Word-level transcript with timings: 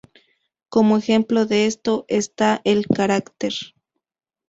Como 0.69 0.97
ejemplo 0.97 1.45
de 1.45 1.67
esto, 1.67 2.05
está 2.07 2.59
el 2.63 2.87
carácter 2.87 3.53
隷. 3.53 3.75